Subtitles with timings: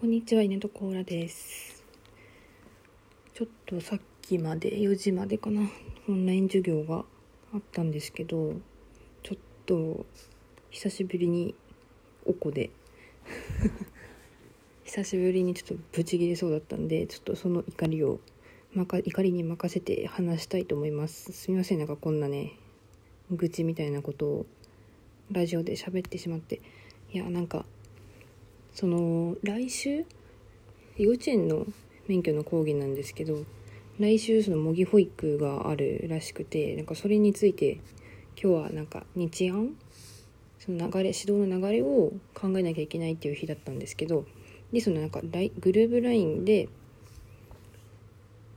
[0.00, 1.84] こんにちは、稲戸コーラです。
[3.34, 5.60] ちょっとさっきまで、4時までかな、
[6.08, 7.04] オンライン授業が
[7.52, 8.54] あったんですけど、
[9.22, 10.06] ちょっと、
[10.70, 11.54] 久しぶりに、
[12.24, 12.70] おこで、
[14.86, 18.20] 久しぶりにちょっとブチ切れそうだったんで、ちょっとその怒りを、
[18.72, 21.30] まか、怒りに任せて話したいと思います。
[21.32, 22.54] すみません、なんかこんなね、
[23.30, 24.46] 愚痴みたいなことを、
[25.30, 26.62] ラジオで喋ってしまって、
[27.12, 27.66] いや、なんか、
[28.74, 30.04] その来週？
[30.96, 31.66] 幼稚園の
[32.08, 33.44] 免許の講義なんですけど
[33.98, 37.80] 来週その模擬保育があるらしくてなんかそれについて
[38.42, 39.76] 今日はなんか日案？
[40.58, 44.26] その流れ指導の流れを考えなきゃいけないっていう日だったんですけど
[44.72, 46.68] でそのなんかライグループ LINE で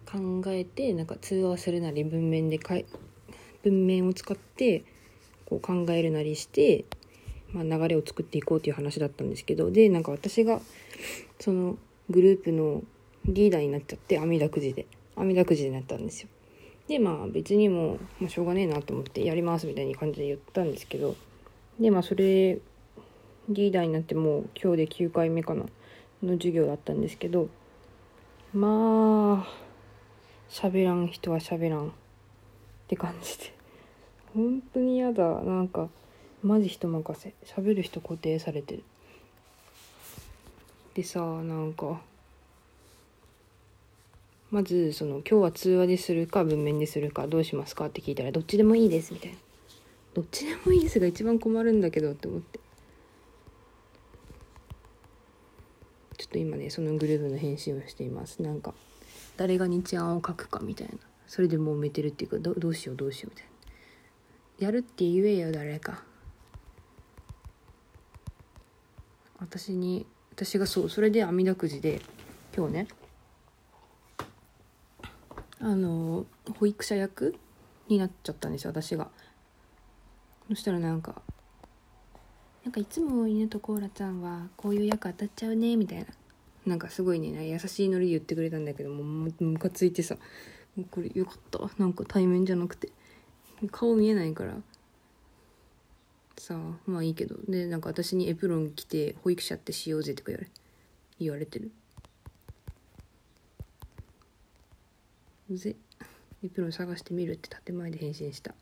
[0.06, 2.86] 考えてなんか通話するなり文面でかい
[3.64, 4.84] 文面を使って
[5.46, 6.84] こう考えるなりして
[7.54, 10.60] まあ、流れを作っていこうという話だったんですけどでなんか私が
[11.40, 11.78] その
[12.10, 12.82] グループの
[13.26, 16.30] リーダーになっちゃって網だくじで網だくじになったんですよ。
[16.88, 21.16] でまあ別にもう、まあ、しょうがねえなと思ってやりますみたいな感じで言ったんですけど
[21.80, 22.60] でまあそれ
[23.48, 25.64] リーダーになってもう今日で9回目かな
[26.22, 27.48] の授業だったんですけど
[28.54, 29.64] まあ
[30.50, 31.92] 喋らん人は喋らんっ
[32.88, 33.54] て感じで。
[34.34, 35.24] 本当に嫌だ。
[35.42, 35.90] なんか
[36.44, 37.34] マジ人任せ。
[37.46, 38.84] 喋る人固定されてる。
[40.94, 42.02] でさなんか
[44.52, 49.38] まずその「今日は通話でするか文面でするかどうしますか?」って聞いたら「どっちでもいいです」みたいな
[50.14, 52.60] 「どっちでもいいです」が一番困るんだけどって思って。
[56.18, 58.42] ちょっと今ねそのグループの返信をしています。
[58.42, 58.74] なんか
[59.36, 60.94] 誰が日案を書くかみたいな。
[61.26, 63.48] それでもう埋めてるっていうかどどうしようどうしようみたい
[64.60, 64.68] な。
[64.68, 66.04] やるって言えよ誰か。
[69.44, 72.02] 私に私がそうそれで網だくじで
[72.56, 72.88] 今日ね
[75.60, 76.26] あの
[76.58, 77.36] 保育者役
[77.88, 79.10] になっちゃったんですよ私が。
[80.50, 81.22] そしたらなんか
[82.64, 86.06] なんかいつも犬とコーラちゃんはこういう役当たっちゃうねみたいな。
[86.66, 90.18] なんかすごいね優しいノリで言ってくれたんだけどもうムカついてさ。
[90.90, 92.90] これよかったなんか対面じゃなくて。
[93.72, 94.56] 顔見えないから。
[96.38, 96.58] さあ
[96.90, 97.36] まあいいけど。
[97.48, 100.50] でなんか私にエプロン着て保育者ってしようぜとか言われ
[101.20, 101.72] 言われてる。
[105.50, 105.76] うぜ
[106.44, 108.54] エプロン探してみるって建前で返信した。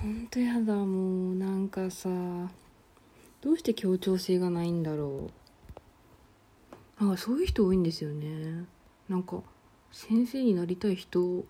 [0.00, 1.34] ほんとやだもう。
[1.34, 2.08] なんかさ
[3.40, 5.47] どうして協調性がないんだろう。
[7.00, 8.64] なんかそういう人多いんですよね。
[9.08, 9.42] なんか
[9.92, 11.42] 先生になりたい人っ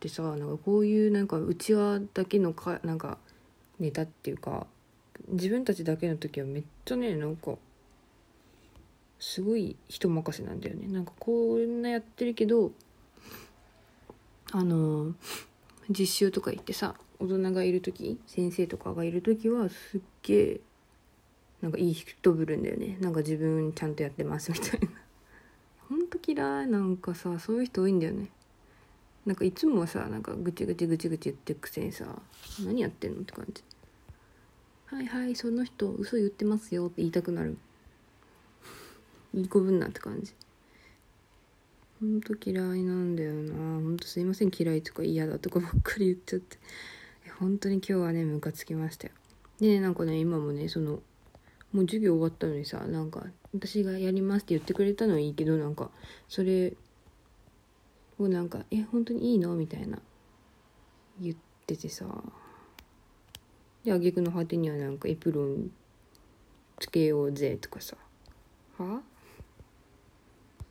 [0.00, 3.18] てさなんかこういうなんか内輪だけのかなんか
[3.80, 4.66] ネタっていうか
[5.28, 7.54] 自分たちだけの時はめっちゃねなんか
[9.18, 10.86] すごい人任せなんだよね。
[10.88, 12.72] なんかこんなやってるけど
[14.52, 15.14] あの
[15.90, 20.60] 実習とか行ってさ大人がいる時先生とかがいる時はすっげえ
[21.60, 22.96] なんかいい人ぶるんだよね。
[23.00, 24.88] なんか自分ちゃんとやってますみたいな。
[25.88, 26.66] ほんと嫌い。
[26.66, 28.30] なんかさそういう人多いんだよね。
[29.26, 32.06] なんかいつもはさなんかぐちぐちぐちぐち言ってくせにさ
[32.64, 33.62] 何やってんのって感じ。
[34.86, 37.58] はいはいその人嘘言ってますよって言いたくなる。
[39.34, 40.32] いい子ぶんなって感じ。
[42.00, 43.54] ほんと嫌いなんだよな。
[43.54, 46.56] ほんとすいません嫌いとか嫌だとかばっかり言っちゃって。
[47.38, 49.12] 本当に今日はねムカつきましたよ。
[49.60, 51.00] でねなんかね今もねその
[51.72, 53.24] もう授業終わったのにさなんか
[53.54, 55.90] 私がやりますって言ってくれたのはいいけどなんか
[56.28, 56.74] それ
[58.18, 59.98] をなんか「え本当にいいの?」みたいな
[61.20, 61.36] 言っ
[61.66, 62.06] ててさ。
[63.84, 65.70] で挙句の果てにはなんかエプロン
[66.78, 67.96] つけようぜとかさ。
[68.76, 69.02] は？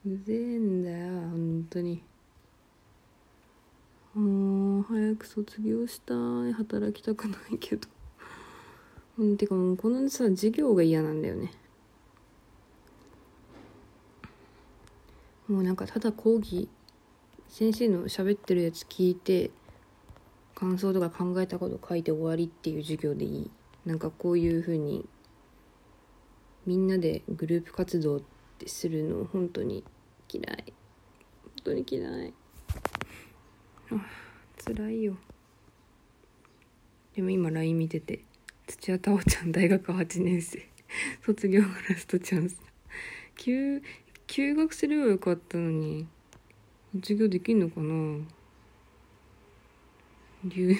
[0.05, 2.03] うぜえんだよ本当に。
[4.13, 6.13] もう早く卒業した
[6.47, 6.53] い。
[6.53, 7.87] 働きたくないけど。
[9.17, 11.51] うんてかもうこのさ授業が嫌なんだよね。
[15.47, 16.67] もうなんかただ講義
[17.47, 19.49] 先生の喋ってるやつ聞いて
[20.53, 23.51] 感想とか考えたこと書いて終わりっていう授業でいい。
[23.85, 25.07] なんかこういう風に
[26.65, 28.21] みんなでグループ活動っ
[28.59, 29.83] てするの本当に
[30.29, 30.73] 嫌い。
[31.43, 32.33] 本当に嫌い。
[33.91, 34.05] あ
[34.63, 35.15] 辛いよ。
[37.15, 38.26] でも今 LINE 見てて。
[38.67, 40.59] 土屋太鳳ちゃん大学8年生。
[41.23, 42.61] 卒業ラストチャンス。
[43.37, 43.81] 休
[44.27, 46.05] 休学すればよかったのに
[46.95, 48.19] 授業できんのかな？
[50.43, 50.75] 留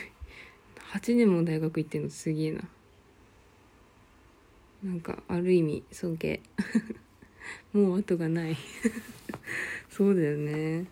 [0.92, 2.62] 8年も大学行ってんのすげえな。
[4.84, 6.42] なんかある意味尊敬。
[7.72, 8.58] もう後がない。
[9.90, 10.88] そうだよね。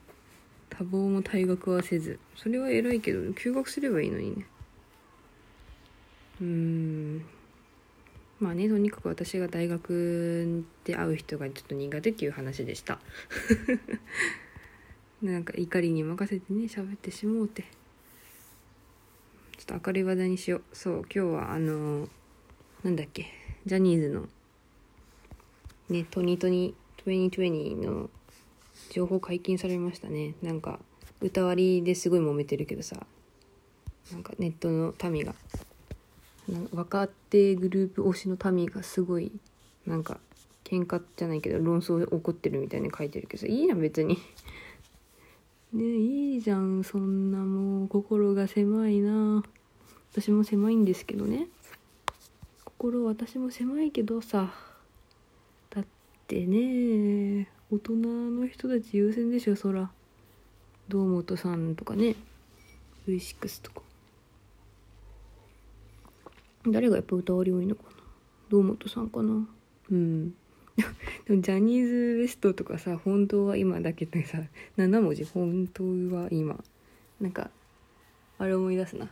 [0.69, 2.19] 多忙も退学はせず。
[2.38, 4.45] それは偉いけど休学すればいいのにね。
[6.41, 7.25] うーん。
[8.39, 12.99] まあねとにかく私が大学で会う人がちょっと苦手っていう話でした。
[15.23, 17.63] なんか怒りに任せてね喋ってしもうて。
[19.57, 22.09] ちょっと明るい話題にしようそう今日はあの
[22.83, 23.27] なんだっけ。
[23.65, 24.27] ジャニーズの
[25.89, 28.09] ねトニトニ2020の
[28.89, 30.33] 情報解禁されましたね。
[30.41, 30.79] なんか
[31.21, 33.05] 歌割りですごい揉めてるけどさ。
[34.11, 35.33] なんかネットの民が。
[36.74, 39.31] 若手グループ推しの民がすごい
[39.86, 40.19] なんか
[40.63, 44.18] 喧嘩じゃないけど論争起こってるみたいに書いてるけどさいいな別に。
[45.74, 49.44] ねいいじゃんそんなもう心が狭いな。
[50.12, 51.47] 私も狭いんですけどね。
[52.63, 54.53] 心私も狭いけどさ。
[55.69, 55.86] だっ
[56.27, 57.94] てね大人
[58.31, 59.92] の人たち優先でしょそら。
[60.88, 62.15] 堂本さんとかね。
[63.07, 63.81] V6 とか
[66.71, 67.89] 誰がやっぱ歌わり多いのかな？
[68.50, 69.47] 堂本さんかな？
[69.91, 70.31] うん。
[71.25, 74.39] でもジャニーズ WEST とかさ本当は今だけでさ
[74.77, 75.83] 7文字本当
[76.15, 76.62] は今
[77.21, 77.50] なんか
[78.38, 79.09] あれ思い出すな。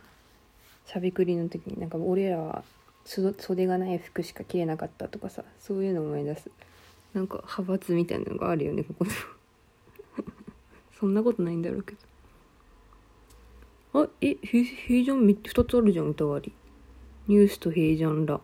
[0.84, 2.64] しゃべくりの時になんか俺らは
[3.04, 6.50] 袖がない服しか着れなかったとかさそういうの思い出す。
[7.14, 9.10] なんか派閥みたいなのがあるよねここで。
[10.98, 11.98] そんなことないんだろうけど。
[14.02, 16.52] あえ平ジャン2つあるじゃん歌割り
[17.26, 18.40] ニュースと平ジャンら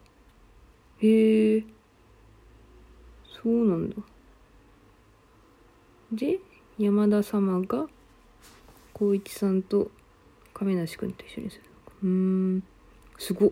[1.03, 1.65] へえ。
[3.43, 3.97] そうなんだ。
[6.13, 6.39] で
[6.79, 7.87] 山田様が
[8.95, 9.91] 光一さんと
[10.55, 11.63] 亀梨君と一緒にする
[12.03, 12.63] うん。
[13.19, 13.51] すごっ。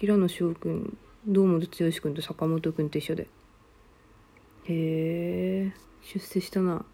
[0.00, 0.96] 平野翔くん
[1.26, 3.26] 堂本剛くんと坂本くんと一緒で。
[4.64, 5.72] へえ。
[6.02, 6.84] 出世したな。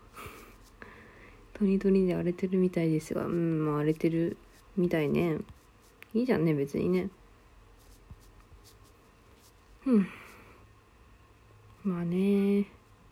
[1.54, 3.26] トニトニで荒れてるみたいですが。
[3.26, 4.38] うんまあ荒れてる
[4.76, 5.38] みたいね。
[6.14, 7.10] いいじゃんね別にね。
[9.86, 10.08] うん。
[11.84, 12.66] まあね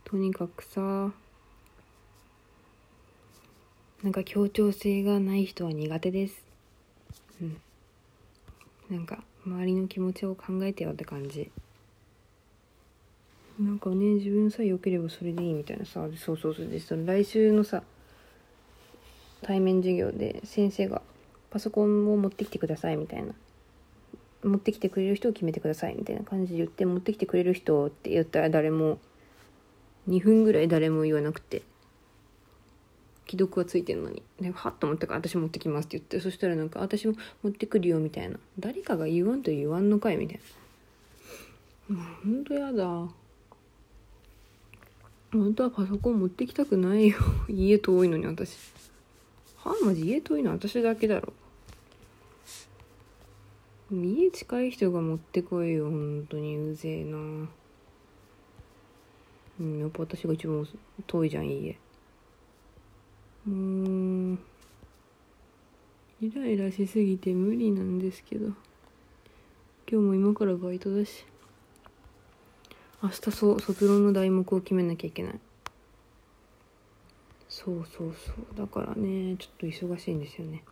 [0.05, 1.11] とにかくさ
[4.03, 6.44] なんか協調性がない人は苦手です。
[7.41, 7.61] うん。
[8.91, 11.50] なんか周りの気持ちを考えてよって感じ。
[13.59, 17.82] なんかね自分さえ良ければそれでいいみたいなさそうそうそうでその来週のさ
[19.43, 21.03] 対面授業で先生が
[21.50, 23.32] パソコンを持ってきてくださいみたいな。
[24.44, 28.99] 持ってきてくれる人を決めてくださいみたいな感じで言って持ってきてくれる人って言ったら誰も
[30.08, 31.62] 2分ぐらい誰も言わなくて
[33.29, 34.23] 既読はついてるのに。
[34.40, 38.38] ではっと思ったから私持ってきますって言ってそしたらなんか私も持ってくるよみたいな。
[38.58, 40.41] 誰かが言わんと言わんのかいみたい
[41.91, 41.96] な。
[41.96, 42.84] もうほんとやだ。
[45.31, 47.19] 本当はパソコン持ってきたくないよ。
[47.50, 48.56] 家遠いのに私。
[49.56, 51.34] はあマジ家遠いの私だけだろ。
[53.90, 57.17] 家近い人が持ってこいよ本当にうぜえな。
[59.61, 60.69] うんやっぱ私が一番
[61.06, 61.79] 遠いじゃん家。
[63.46, 64.38] もう
[66.20, 68.48] イライラしすぎて無理なんですけど。
[68.48, 68.56] 今
[69.89, 71.24] 日も今からバイトだし。
[73.03, 75.41] 明日そう卒論の題目を決めなきゃいけない。
[77.48, 78.55] そうそうそう。
[78.55, 80.62] だからねちょっと忙しいんですよね。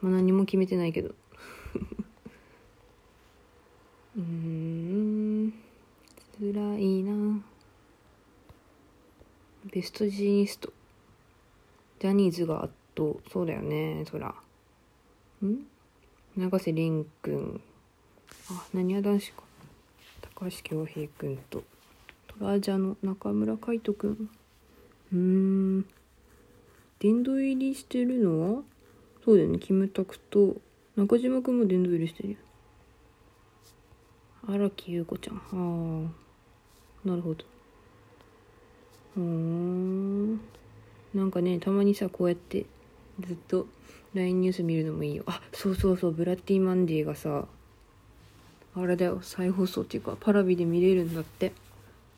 [0.00, 1.14] まあ何も決めてないけど。
[4.16, 5.52] うーん。
[6.38, 7.40] 辛いな。
[9.72, 10.72] ベストジーニスト。
[12.00, 14.34] ジャニーズが圧倒そうだよねそら。
[15.44, 15.66] ん？
[16.36, 17.60] 永瀬廉君。
[18.50, 19.44] あなにわ男子か。
[20.36, 21.62] 高橋恭平君と。
[22.38, 24.28] トラジャの中村海斗君。
[25.12, 25.82] うん。
[26.98, 28.62] 殿堂入りしてるのは？
[29.24, 30.56] そうだよねキムタクと。
[30.96, 32.36] 中島君も殿堂入りしてるよ。
[34.46, 35.36] 荒木優子ちゃん。
[35.36, 36.10] あ
[37.04, 37.44] あなるほど。
[39.16, 40.40] うん。
[41.14, 42.66] なんかねたまにさこうやって
[43.20, 43.66] ずっと
[44.14, 45.24] LINE ニュース見るのもいいよ。
[45.26, 46.12] あそうそうそう。
[46.12, 47.46] ブラッディマンディがさ
[48.74, 49.20] あれだよ。
[49.22, 51.52] 再放送っていうかパラビで見れるんだって。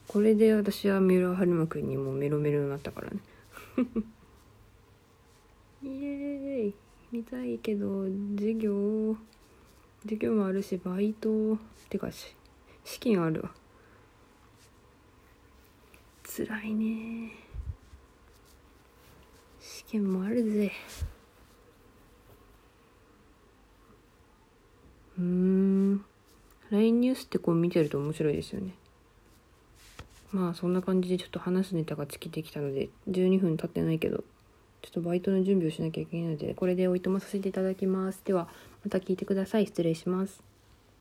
[0.07, 3.19] これで私は三浦春馬くんにもメロメロになったからね。
[5.83, 6.75] イエーイ。
[7.11, 8.05] 見たいけど
[8.37, 9.17] 授業。
[10.05, 11.59] 授業もあるしバイト
[11.89, 12.35] てかし
[12.85, 13.51] 資金あるわ。
[16.25, 17.33] 辛いね。
[19.61, 20.73] 試験もあるぜ。
[25.19, 26.05] うん。
[26.71, 28.75] LINE ニュースってこう見てると面白いですよね。
[30.33, 34.25] まあそんな感じでちょっと話すネタが尽きてきたので12分経ってないけど。
[34.85, 38.21] ちょっとバイトの準備をしなきゃいけないのでこれでおいとまさせていただきます。
[38.23, 38.49] では
[38.85, 39.67] また聞いてください。
[39.67, 40.54] 失礼します。